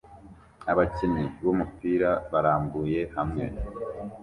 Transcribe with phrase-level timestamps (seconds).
[0.71, 3.45] Abakinnyi b'umupira barambuye hamwe